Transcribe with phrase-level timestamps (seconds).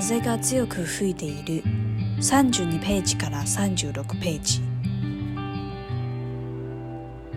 [0.00, 1.64] 風が強く吹いている
[2.20, 4.60] 32ページから36ページ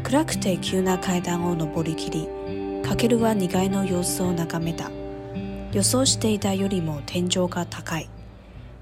[0.04, 2.28] 暗くて急な階段を上りきり
[2.84, 4.92] かけるは2階の様子を眺めた
[5.74, 8.08] 予想していたよりも天井が高い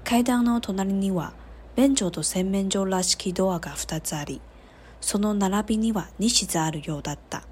[0.04, 1.32] 階段の隣には
[1.74, 4.42] 便所と洗面所らしきドアが2つあり
[5.00, 7.44] その並びには2室あるようだった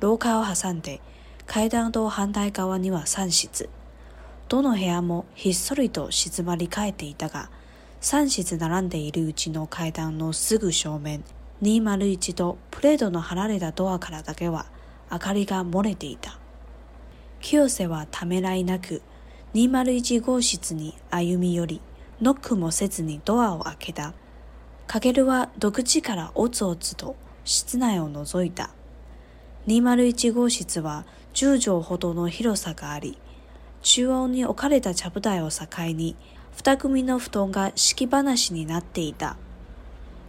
[0.00, 1.00] 廊下を挟んで
[1.46, 3.68] 階段と反対側には3室
[4.48, 7.50] どの部屋もひっそりと静まり返っていたが、
[8.00, 11.22] 3室並んでいるうちの階段のすぐ正面、
[11.60, 14.64] 201とプレートの貼られたドアからだけは
[15.12, 16.38] 明かりが漏れていた。
[17.42, 19.02] 清瀬はためらいなく
[19.54, 21.80] 201号室に歩み寄り、
[22.22, 24.14] ノックもせずにドアを開けた。
[24.86, 28.70] かけるは独自からおつおつと室内を覗いた。
[29.66, 31.04] 201号室は
[31.34, 33.18] 10畳ほどの広さがあり、
[33.82, 36.16] 中央に置かれた茶舞台を境に、
[36.56, 39.36] 二組の布団が敷き話になっていた。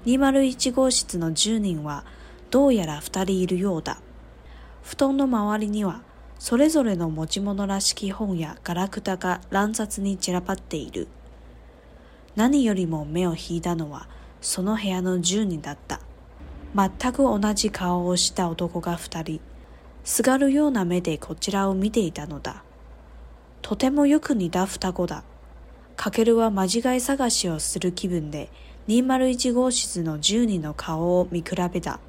[0.06, 2.06] 201号室の10人は、
[2.52, 4.00] どうやら二人いるようだ。
[4.84, 6.02] 布団の周りには、
[6.38, 11.08] それぞれの持ち物らしき本やガラクタが乱雑に散らばっている。
[12.36, 14.08] 何よりも目を引いたのは、
[14.42, 16.00] その部屋の10人だった。
[16.76, 19.42] 全く同じ顔をした男が二人、
[20.04, 22.64] すがるような目でこちらを見ていたのだ。
[23.62, 25.24] とてもよく似た双子だ。
[25.96, 28.50] かけるは間違い探しをする気分で、
[28.88, 32.00] 201号室の1 2の顔を見比べた。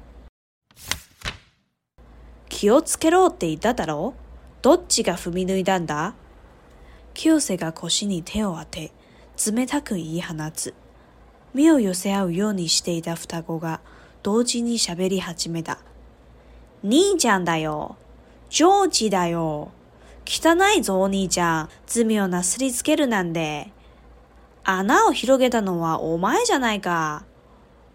[2.49, 4.13] 気をつけろって言っただろ
[4.61, 6.13] どっちが踏み抜いたんだ
[7.15, 8.91] 清瀬が腰に手を当て、
[9.51, 10.73] 冷たく言い放つ。
[11.53, 13.81] 身を寄せ合うようにしていた双子が
[14.23, 15.79] 同時に喋り始めた。
[16.83, 17.97] 兄ちゃんだよ。
[18.49, 19.71] ジョージだよ。
[20.25, 21.69] 汚いぞお兄ちゃん。
[21.87, 23.71] 罪をなすりつけるなんで。
[24.63, 27.25] 穴を広げたのはお前じゃないか。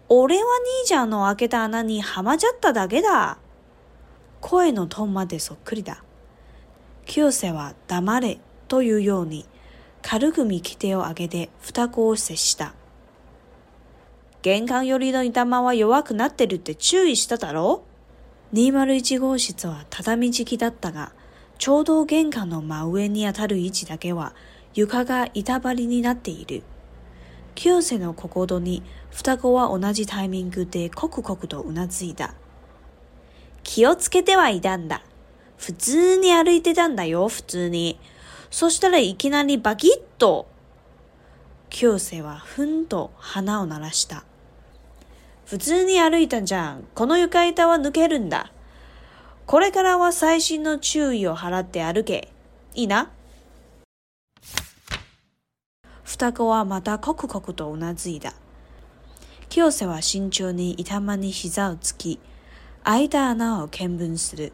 [0.09, 0.43] 俺は
[0.81, 3.37] 兄ちゃんの開けた穴にはまじゃっただけだ。
[4.41, 6.03] 声のトーンまでそっくりだ。
[7.05, 8.37] 清瀬は黙れ
[8.67, 9.45] というように
[10.01, 12.73] 軽く見き手を上げて二子を接した。
[14.43, 17.83] 玄関寄りの板間は弱くなってるって注意しただろ
[18.53, 21.13] ?201 号室は畳敷きだったが、
[21.57, 24.33] ちょうど玄関の真上にあたる位置だけは
[24.73, 26.63] 床が板張りになっている。
[27.55, 32.35] 清世の心に双子は同じタイミングでコクコクとうなずいた。
[33.63, 35.01] 気をつけてはいたんだ。
[35.57, 37.99] 普通に歩いてたんだよ、普通に。
[38.51, 40.45] そしたらいきなりバキッと。
[41.71, 44.23] 清瀬はふんと鼻を鳴らした。
[45.47, 46.85] 普通に歩いたんじゃん。
[46.93, 48.51] この床板は抜けるんだ。
[49.47, 52.27] これからは最新の注意を払って歩け。
[52.75, 53.09] いいな
[56.03, 58.33] 双子はまたコクコクとうなずいた。
[59.47, 62.19] 清瀬は慎重に板間に膝をつき、
[62.83, 64.51] 空いた穴を見分する。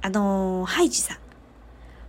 [0.00, 1.18] あのー、ハイジさん。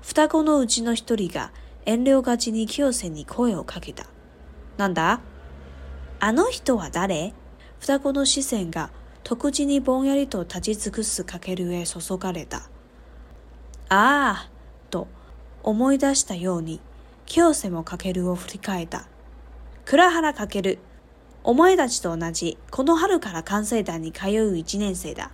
[0.01, 1.51] 双子のうちの一人が
[1.85, 4.05] 遠慮がちに清瀬に声をかけた。
[4.77, 5.19] なんだ
[6.21, 7.33] あの人は誰
[7.81, 8.91] 双子の視線が
[9.23, 12.63] 特地にぼんやりと立ち尽くすかけるへ注がれた。
[13.87, 14.49] ああ
[14.89, 15.07] と
[15.63, 16.81] 思い出したように、
[17.25, 19.07] 清瀬もかけるを振り返った。
[19.85, 20.79] 倉原かける。
[21.45, 25.31] お前たちと同じ、この春から関西団に通う一年生だ。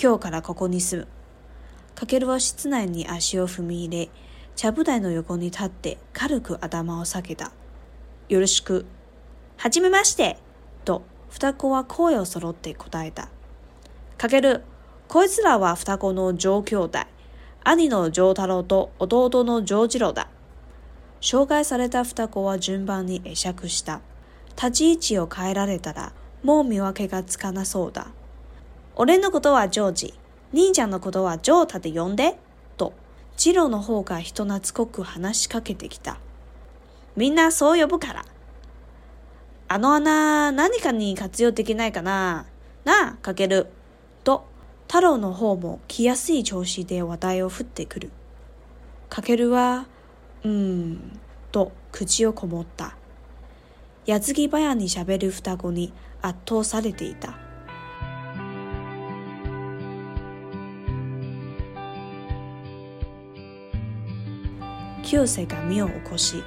[0.00, 1.08] 今日からここに住む。
[1.94, 4.08] かけるは室内に足を踏み入れ、
[4.56, 7.52] ちゃぶ台の横に立って軽く頭を下げた。
[8.28, 8.86] よろしく。
[9.56, 10.38] はじめまして
[10.86, 13.28] と双子は声を揃って答えた。
[14.18, 14.62] かける、
[15.08, 16.98] こいつらは双子の上兄弟。
[17.62, 20.28] 兄の上太郎と弟の上次郎だ。
[21.20, 24.00] 紹介された双子は順番に会釈した。
[24.56, 28.08] 立ち位置を変えられたら、もう見分けがつかなそうだ。
[28.96, 30.14] 俺のことはジョージ、
[30.52, 32.38] 兄ちゃんのことはジョータで呼んで、
[32.76, 32.92] と、
[33.36, 36.18] 次郎の方が人懐っこく話しかけてきた。
[37.16, 38.24] みんなそう呼ぶから。
[39.72, 42.44] あの穴、何かに活用できないかな
[42.84, 43.68] なあ、かける。
[44.24, 44.44] と、
[44.88, 48.10] 太郎の方も来やすい調子で話題を振ってくる。
[49.08, 49.86] かけるは、
[50.42, 51.20] うーん、
[51.52, 52.96] と口をこもった。
[54.06, 57.38] 矢継ぎ早に喋る双子に圧倒されていた。
[65.04, 66.42] 清瀬が身を起こし、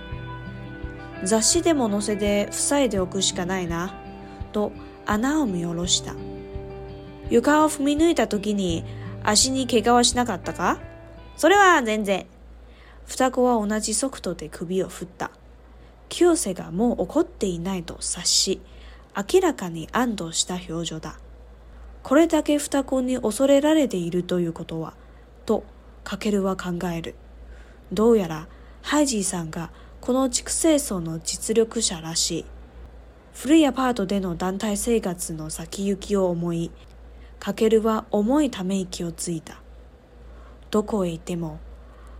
[1.23, 3.95] 雑誌でも載せて塞いでおくしかないな、
[4.51, 4.71] と
[5.05, 6.15] 穴を見下ろした。
[7.29, 8.83] 床を踏み抜いた時に
[9.23, 10.79] 足に怪我はしなかったか
[11.37, 12.25] それは全然。
[13.05, 15.31] 双子は同じ速度で首を振った。
[16.09, 18.61] 清瀬がもう怒っていないと察し、
[19.33, 21.19] 明らかに安堵した表情だ。
[22.03, 24.93] これだけ双子に恐れられているということは、
[25.45, 25.63] と、
[26.03, 27.15] かけるは考える。
[27.93, 28.47] どうやら、
[28.81, 29.71] ハイジーさんが
[30.03, 32.45] この地区清掃の実力者らしい。
[33.35, 36.71] 古いアパートでの団体生活の先行きを思い、
[37.39, 39.61] かけるは重いため息をついた。
[40.71, 41.57] どこへ行っても、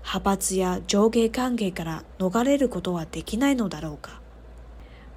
[0.01, 4.21] 派閥や上下関係から逃れることはできないのだろうか。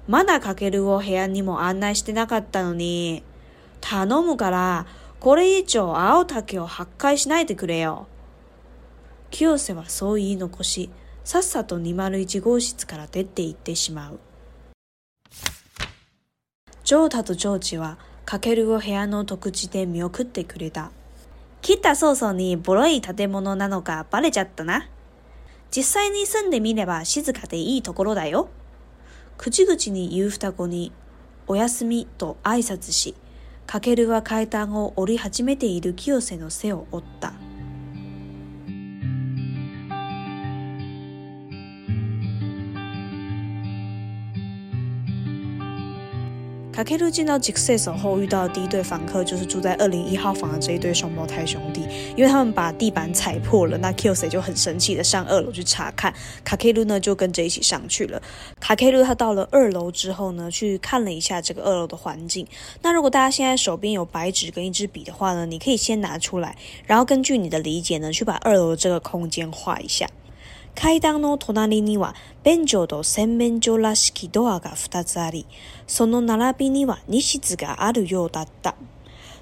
[0.09, 3.23] まだかけるを部屋にも案内してなかったのに、
[3.79, 4.87] 頼むから、
[5.21, 8.07] これ以上青竹を破壊しないでくれよ。
[9.31, 10.89] 清瀬はそう言い残し、
[11.27, 14.19] さっさと201号室から出て行ってしまう。
[16.85, 20.93] ジョータとジョージは、カケルを部屋の特地で見送ってくれた。
[21.61, 24.87] 切った早々にボロい建物なのかバレちゃったな。
[25.69, 28.47] 実際に住んでみれば静かでいいところだよ。
[29.37, 30.93] 口々に言う双子に、
[31.47, 33.15] おやすみと挨拶し、
[33.65, 37.33] カケルは階段を降り始めている清瀬の背を追った。
[46.77, 51.81] 卡卡鲁进到杰西手后遇到的第一对房客就是住在二零一号房的这一对双胞胎兄弟，
[52.15, 56.13] 因为他们把地板踩破了，那 Kills 就很生气的上二楼去查看，
[56.43, 58.21] 卡卡鲁呢就跟着一起上去了。
[58.59, 62.45] 卡卡鲁他到了二楼之后呢，去看了一下这个二楼的环境。
[62.83, 70.07] 那如果大家现在手边有白纸跟一支笔的话呢，你可以先拿出来，然后根据你的理解呢，去把二楼的这个空间画一下。
[70.77, 72.13] 階段の隣には
[72.43, 75.47] 便所と洗面所らしきドアが2つあり、
[75.87, 78.75] その並びには2室があるようだった。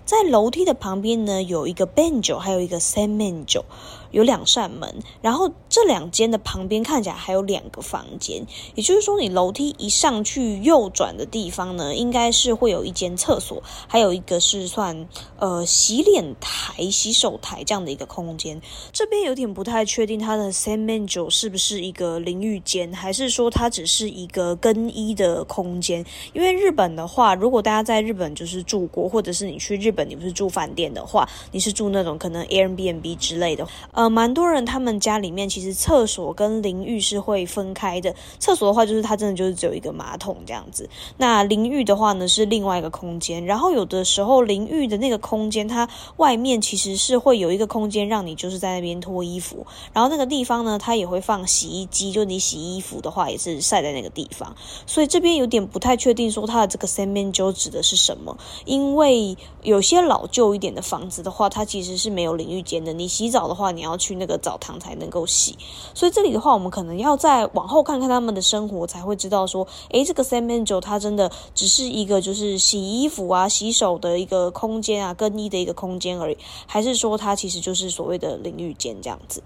[0.05, 3.65] 在楼梯的旁边呢，有一个便所，还有一个洗面所。
[4.15, 8.41] 有两扇门，然后这两间的旁边看起来还有两个房间，
[8.73, 15.05] 也就是说你楼梯一上去右转的地方呢，应该是会有一间厕所，还有一个是算
[15.37, 18.59] 呃洗脸台、洗手台这样的一个空间。
[18.93, 26.03] 这边有点不太确定它的 s a m Angel 是不是一个淋浴间，还是说它只是一个更衣的空间？
[26.31, 34.04] 因为日本的话，如果大家在日本就是住过，或者是你去日本你不是住饭店的话，你是住那种可能 Airbnb 之类的，呃。
[34.09, 38.13] 蛮多人，他们家里面其实厕所跟淋浴是会分开的。
[38.39, 40.89] 厕所的话，就是它真的就是只有一个马桶这样子。
[41.17, 43.45] 那淋浴的话呢，是另外一个空间。
[43.45, 45.87] 然后有的时候淋浴的那个空间，它
[46.17, 49.65] 外面其实是会有一个空间，让你就是在那边脱衣服。
[49.93, 54.55] 然后那个地方呢，它也会放洗衣机，就你洗衣服的话也是晒在那个地方。
[54.85, 58.37] 所以这边有点不太确定，说它的这个三边就指的是什么？
[58.65, 62.93] 因为有些老旧一点的房子的话，它其实是没有淋浴间的。
[62.93, 63.94] 你洗澡的话，你要。
[63.97, 65.57] 去那个澡堂才能够洗，
[65.93, 76.37] 所以这里的话，我们可能要再往后看看他们的生活，才会知道说，哎，这个 San Angel 它真的只是一个就是洗衣服啊、洗手的一个空间啊、更衣的一个空间而已，
[76.67, 79.43] 还是说它其实就是所谓的淋浴间这样子？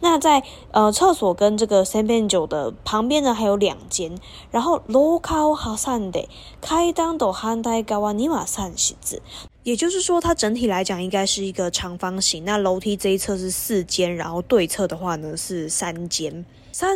[0.00, 4.18] 那在呃厕所跟这个 San Angel 的旁边呢，还有两间，
[4.50, 6.28] 然后 Local House y
[6.60, 9.22] 开当都汉代高瓦尼亚三子，
[9.64, 12.44] 也就是说，它整体来讲应该是一个长方形。
[12.44, 16.44] 那楼梯这一侧是四间，然后对侧的话呢是三间。
[16.72, 16.92] 所以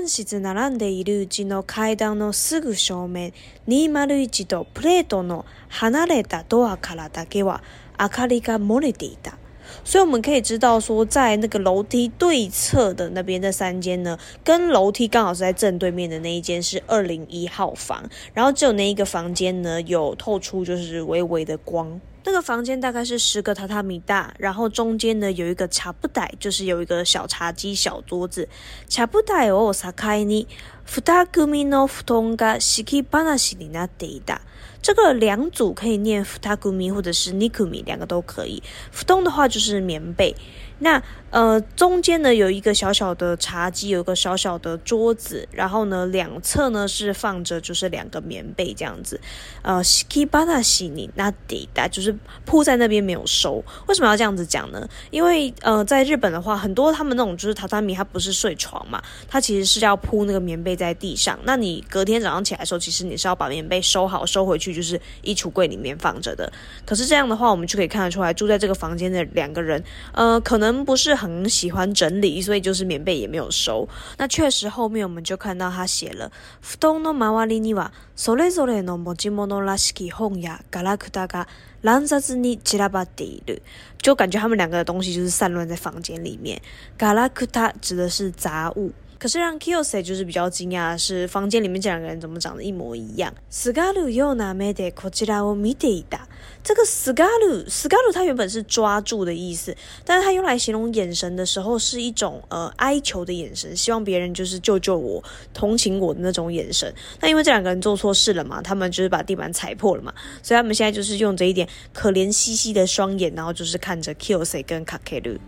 [10.01, 22.01] 我们可以知道说，在那个楼梯对侧的那边的三间呢，跟楼梯刚好是在正对面的那一间是二零一号房，然后只有那一个房间呢有透出就是微微的光。
[22.27, 28.49] 这个房间大概是十个榻榻米大，然后中间呢有一个茶布袋，就是有一个小茶几、小桌子。
[28.89, 30.49] 茶布袋哦，撒开你。
[30.87, 34.41] ふたぐみのふとがしきバナになっていた。
[34.83, 38.63] 这个两组可以念ふたぐみ或者是にくみ，两个都可以。
[38.95, 40.35] ふと的话就是棉被。
[40.79, 49.19] 那呃中间呢有一个小小的茶几，有一个小小的桌子，然后呢两侧呢是放着就是两个棉被这样子。
[49.63, 52.15] 呃しきバナシになって就是
[52.45, 53.65] 铺在那边没有收。
[53.89, 54.87] 为什么要这样子讲呢？
[55.11, 60.76] 因为呃在日本的话，很多他们那种就是榻榻米，它不是睡床嘛，它其实是要铺那个棉被。
[60.77, 66.53] 在地上，那你隔天早上起来的时候，其实你是要把棉被收好，收回去，就是衣橱柜里面放着的。
[66.85, 73.89] 可是这样的话，我们就可以看得出来，住在这个房间的两个人，呃，可能不是很喜欢整理，所以就是棉被也没有收。
[74.19, 76.31] 那确实后面我们就看到他写了，
[76.63, 81.47] そのの周りにはそれぞれの文字物らしき本やガラクタが
[81.83, 83.61] 乱雑に散らばっている，
[84.01, 86.61] 就感觉他们两个的东西就是散乱在房间里面。
[86.99, 88.93] ガラクタ指的是杂物。
[89.19, 96.21] 可是让 Kiyose 就是比较惊讶的是，房间里面这两个人怎么长得一模一样？Scaru me de mideida，kochira yona
[96.63, 105.23] 这个 scaru scaru 它原本是抓住的意思，但是它用来形容眼神的时候是一种呃哀求的眼神，希望别人就是救救我、
[105.55, 106.93] 同情我的那种眼神。
[107.21, 115.39] 那因为这两个人做错事了嘛，他们就是把地板踩破了嘛，所以他们现在就是用着一点可怜兮兮的双眼，然后就是看着 Kiyose 跟 k a k e r u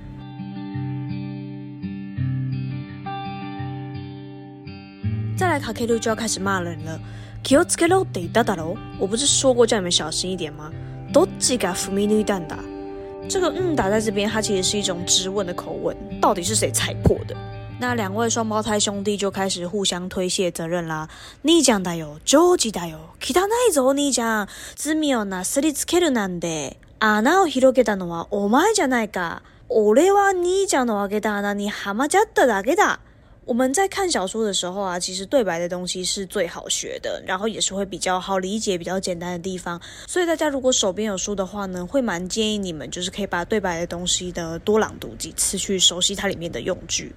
[5.38, 6.98] 再来，卡克鲁就要开始骂人了。
[7.44, 10.68] キオ d ケ d って a ダ o 我不是说过叫你们小心一点吗？
[11.12, 12.56] どっちが u dan んだ？
[13.28, 17.36] 这个嗯，打在这边，它其实是一种质问的口吻，到底是谁踩破的？
[17.78, 21.08] 那两位双胞胎兄弟就开始互相推卸责任啦。
[21.44, 24.48] ニージャンだよ、ジョージだよ、汚いぞニージャン。
[24.74, 29.42] 罪を納すりつけるなんて、穴を広げたのはお前じゃないか？
[29.68, 32.98] 俺は兄ちゃんのあげた穴にはまっちゃっただけだ。
[33.48, 39.80] 我们在看小说的时候啊，其实对白的东西是最好学的，然后也是会比较好理解、比较简单的地方。
[40.06, 47.10] 所以大家如果手边有书的话呢，会蛮建议你们就是可以把对白的东西呢多朗读几次，去熟悉它里面的用句。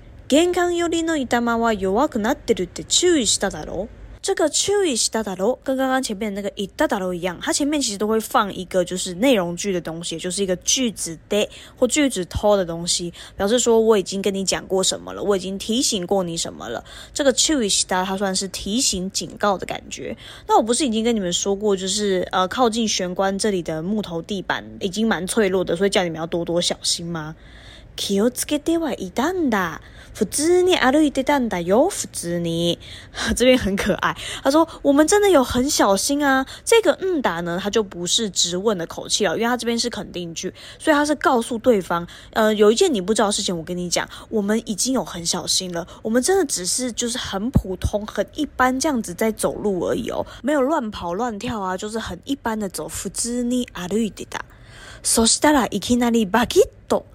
[4.21, 16.83] 这个 choose i a d a d o 跟刚刚前面那个 itadado 一样，它前面其实都会放一个就是内容句的东西，就是一个句子的或句子 t o 的东西，表示说我已经跟你讲过什么了，我已经提醒过你什么了。
[17.11, 20.15] 这个 c h o o i t a d a d 算是提醒警告的感觉。
[20.47, 27.35] 那我不是已经跟你们说过，就是呃靠近玄关这里的木头地板已经蛮脆弱的，所以叫你们要多多小心吗？
[27.95, 29.81] 気をつけてはいたんだ。
[30.13, 31.87] 普通に歩いてたんだよ。
[31.89, 32.79] 普通に，
[33.35, 34.15] 这边很可爱。
[34.43, 45.87] 他说：“我们真的有很小心啊。”这个“嗯哒”呢，他就不是直问的口气了，因为他这边是肯定句，所以他是告诉对方：“呃，有一件你不知道的事情，我跟你讲，我们已经有很小心了。
[46.03, 54.41] 我们真的只是就是很普通、很一般这样子在走路而已哦，没有乱跑乱跳啊，就是很一般的走。”普通に歩いてた。
[55.01, 57.05] そしたらいきなりバキッと。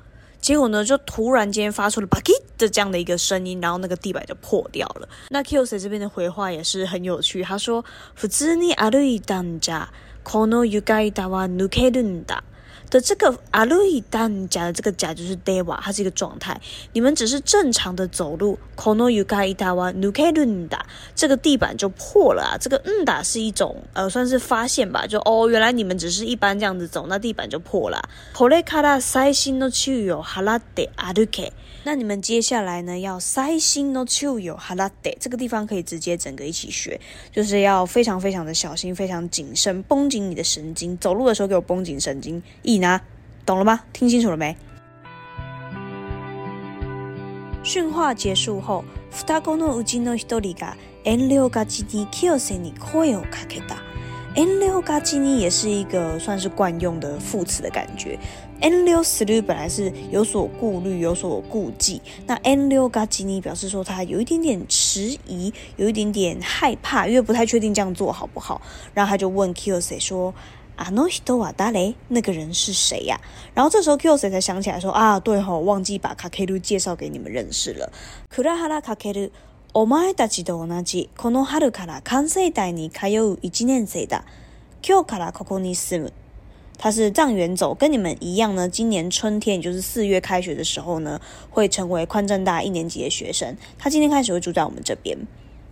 [0.47, 5.09] 结果呢，就突然间发出了吧唧”的这样的一个声音，然后那个地板就破掉了。
[5.31, 7.83] 那 k y o s 这边的回话也是很有趣，他说：
[8.15, 9.89] 普通に歩いたんじゃ、
[10.23, 12.45] この床板は抜けるんだ。
[12.91, 16.59] 的这个阿鲁伊丹加的这个假就是 d 德瓦，它是一个状态。
[16.93, 22.57] 你们只是正常的走路，k yuka o o n この床伊德瓦抜け n d a 这个地板就破了啊！
[22.61, 28.03] 这个う d だ是一种呃，算是发现吧，就哦，原来你们只是一般这样子走，那地板就破了。
[28.35, 31.53] これから最新の注意を払って歩け。
[31.87, 32.99] 那你们接下来呢？
[32.99, 37.01] 要塞心 no chuyo halate 这个地方可以直接整个一起学，
[37.31, 40.99] 就是要非常非常的小心，非常谨慎，绷紧你的神经。
[40.99, 43.01] 走路的时候给我绷紧神经，一拿，
[43.47, 43.85] 懂了吗？
[43.93, 44.57] 听清楚了没？
[47.63, 50.75] 训话结束后，ふたこのうちのひとりが
[51.05, 53.77] 遠慮がちに清さんに声をかけた。
[54.35, 58.19] 远慮がちに也是一个算是惯用的副词的感觉。
[58.61, 68.61] n 六思路本来是有所顾虑有所顾忌那 n 六嘎吉尼表示说他有一点点迟疑有一点点害怕因为不太确定这样做好不好
[68.95, 70.33] 然后他就问 kyosi 说
[70.77, 71.55] 阿诺西多瓦
[72.09, 73.19] 那个人是谁呀
[73.55, 77.91] 然后这时候 kyosi 才想起来说啊对吼忘记把 kkl 介绍给你们认识了
[78.35, 79.31] kurahala kakaiwi
[79.73, 82.01] omai daji doonaji konohaduka
[85.31, 86.13] k a n
[86.79, 88.69] 他是藏原走，跟你们一样呢。
[88.69, 93.57] 今年春天，也就是四月开学的时候呢，会成为宽正大一年级的学生。
[93.79, 95.17] 他今天开始会住在我们这边。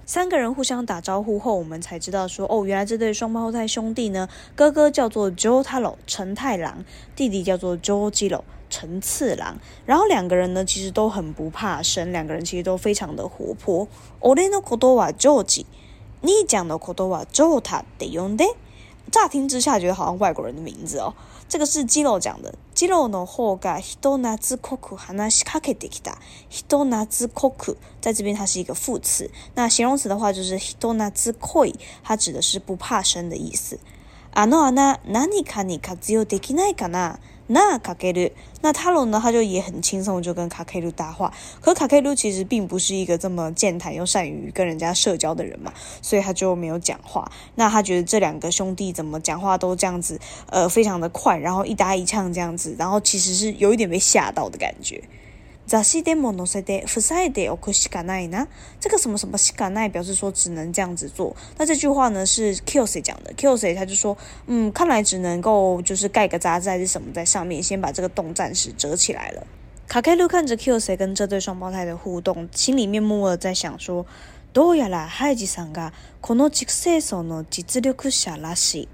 [0.06, 6.84] 三个人互相打招呼后，我们才知道说，哦，原来这对双胞胎兄弟呢，哥哥叫做 j o Taro 陈太郎，
[7.16, 9.58] 弟弟叫做 j o r i e 陈次郎。
[9.86, 13.88] 然后两个人呢，其实都很不怕生，两个人其实都非常的活泼。
[14.20, 15.66] おれのことは o ョージ、
[16.22, 18.44] 兄ちゃんのことはって呼んで。
[19.10, 21.14] 乍听之下觉得好像外国人的名字哦。
[21.48, 22.54] 这个是肌肉讲的。
[22.74, 26.18] 肌肉の方が人懐っこく話しかけてきた。
[26.48, 29.30] 人懐っこく在这边它是一个副词。
[29.54, 33.78] 那形容词的话就是人懐っこい，它指的是不怕生的意思。
[34.34, 37.18] あのあな何かに活用できないかな。
[37.46, 38.30] 那卡凯鲁，
[38.62, 39.20] 那塔罗呢？
[39.22, 41.30] 他就也很轻松，就跟卡凯鲁搭话。
[41.60, 45.70] 可卡凯鲁其实并不是一个这么健谈又善于跟人家社交的人嘛，
[46.00, 47.30] 所以他就没有讲话。
[47.56, 55.02] 那他觉得这两个兄弟怎么讲话都这样子，呃，非常的快，然后一搭一呛这样子，然后其实是有一点被吓到的感觉。
[55.66, 58.46] 咋しても乗せで伏せで起きしないな？
[58.78, 61.34] 这个什么什么“起不来”表示说只能这样子做。
[61.56, 64.14] 那这句话呢是 Kyoze 讲的，Kyoze 他就说
[64.46, 69.46] ：“嗯，看来只能够就是盖个扎在是什么在上面，先把这个洞暂时遮起来了。”
[69.88, 74.04] 卡卡路看着 Kyoze 跟这对双胞胎的互动，心里面默默在想说
[74.52, 78.88] ：“どうやらハイジさんがこの畜生村の実力者らしい。”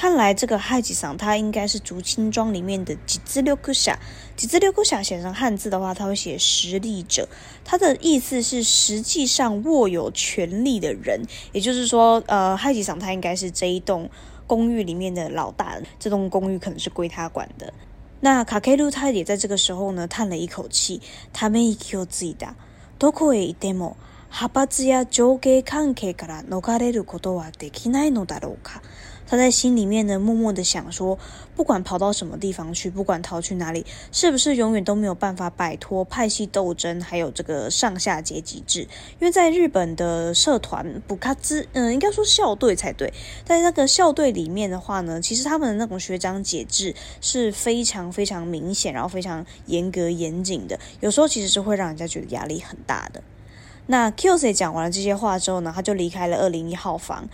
[0.00, 3.98] 看来这个害吉藏他应该是竹青庄里面的吉之六谷侠。
[4.36, 7.28] 吉之六谷侠写成汉字的话，他会写实力者。
[7.64, 14.08] 他的意思是实际上握有权力的人，也就是说，呃，害吉藏他应该是这一栋
[14.46, 17.74] 公寓里面的老大，这栋公寓可能是归他管的。
[18.20, 21.00] 那卡克鲁他也在这个时候呢，叹了一口气。
[21.32, 22.50] 他们一口气ついた。
[23.00, 23.96] どこへ行っても、
[24.30, 28.80] 派発や上級関係から逃れることはできないのだろうか。
[29.28, 31.18] 他在心里面呢，默默的想说，
[31.54, 38.80] 不管跑到什么地方去，不管逃去哪里，是不是永远都没有办法摆脱派系斗争，还有这个上下阶级制？
[39.20, 43.12] 因为在日本的社团补卡兹，嗯，应该说校队才对，
[43.44, 53.22] 在那个校队里面的话呢，其实他们的那种学长解制是非常非常明显，然后非常严格严谨的，有时候其实是会让人家觉得压力很大的。
[53.90, 57.28] 那 Q C 讲完了这些话之后呢，他就离开了二零一号房。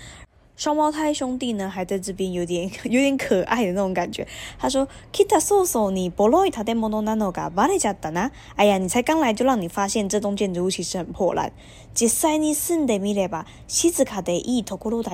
[0.56, 4.26] 双胞胎兄弟呢，还在这边有点 有点可爱的那种感觉。
[4.56, 7.20] 他说：“Kita soso ni boloi t a d e m o n o n
[8.56, 11.52] a 呀，你才刚来就让你发现这栋建筑物其实很破烂。
[11.94, 15.12] 実際に住んでみれば静かでいいところだ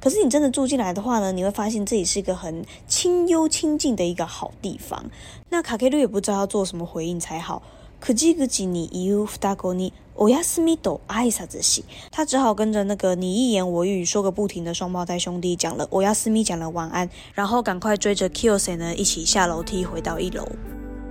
[0.00, 5.04] 可是你真的住进来的话呢，你会发现这里是一个很清幽清静的一个好地方。
[5.50, 7.62] 那卡卡路也不知道要做什么回应才好。
[8.00, 15.86] 可지그지你이유双子に欧亚斯密都爱啥子戏，他只好跟着那个你一言我一语说个不停的双胞胎兄弟讲了。
[15.90, 20.44] 欧亚斯米讲了晚安，然后赶快追着 Kelsey 呢一起下楼梯回到一楼。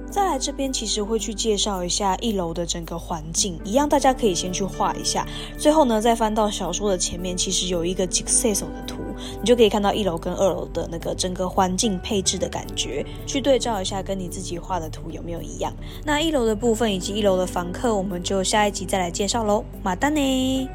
[0.10, 5.28] 再来这边，其实会去介绍一下一楼的整个环境，一样大家可以先去画一下。
[5.58, 9.00] 最后呢，再翻到小说的前面，其实有一个几 s 系统的图，
[9.42, 15.74] 你就可以看到一楼跟二楼的那个整个环境配置的感觉，去对照一下，跟你自己画的图有没有一样。
[16.06, 20.68] 那一楼的部分以及一楼的房客，我们就下一集再来介绍喽，马丹呢。